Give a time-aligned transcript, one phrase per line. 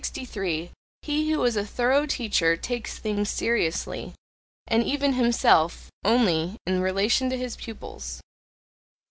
[1.03, 4.15] He who is a thorough teacher takes things seriously
[4.67, 8.19] and even himself only in relation to his pupils.